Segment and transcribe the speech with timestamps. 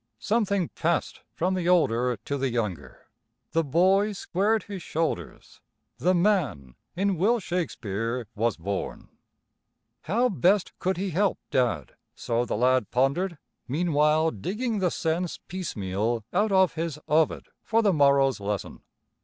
[0.17, 3.05] Something passed from the older to the younger.
[3.51, 5.61] The boy squared his shoulders.
[5.99, 9.09] The man in Will Shakespeare was born.
[10.05, 11.93] How best could he help Dad?
[12.15, 13.37] So the lad pondered,
[13.67, 18.81] meanwhile digging the sense piecemeal out of his Ovid for the morrow's lesson.